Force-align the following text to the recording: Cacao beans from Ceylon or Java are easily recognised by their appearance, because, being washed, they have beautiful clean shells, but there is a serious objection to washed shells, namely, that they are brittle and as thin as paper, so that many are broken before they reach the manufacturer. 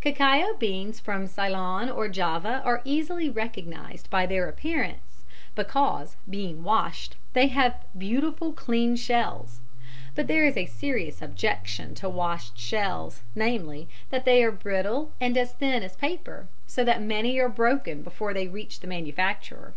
Cacao 0.00 0.54
beans 0.56 1.00
from 1.00 1.26
Ceylon 1.26 1.90
or 1.90 2.06
Java 2.06 2.62
are 2.64 2.80
easily 2.84 3.28
recognised 3.28 4.08
by 4.08 4.24
their 4.24 4.48
appearance, 4.48 5.24
because, 5.56 6.16
being 6.28 6.62
washed, 6.62 7.16
they 7.32 7.48
have 7.48 7.84
beautiful 7.98 8.52
clean 8.52 8.94
shells, 8.94 9.62
but 10.14 10.28
there 10.28 10.46
is 10.46 10.56
a 10.56 10.66
serious 10.66 11.20
objection 11.20 11.96
to 11.96 12.08
washed 12.08 12.56
shells, 12.56 13.22
namely, 13.34 13.88
that 14.10 14.24
they 14.24 14.44
are 14.44 14.52
brittle 14.52 15.10
and 15.20 15.36
as 15.36 15.54
thin 15.54 15.82
as 15.82 15.96
paper, 15.96 16.46
so 16.68 16.84
that 16.84 17.02
many 17.02 17.40
are 17.40 17.48
broken 17.48 18.02
before 18.02 18.32
they 18.32 18.46
reach 18.46 18.78
the 18.78 18.86
manufacturer. 18.86 19.74